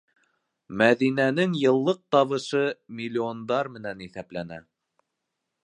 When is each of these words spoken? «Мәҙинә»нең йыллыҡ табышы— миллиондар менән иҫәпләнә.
«Мәҙинә»нең 0.81 1.51
йыллыҡ 1.59 1.99
табышы— 2.15 2.63
миллиондар 3.01 3.73
менән 3.77 4.03
иҫәпләнә. 4.09 4.59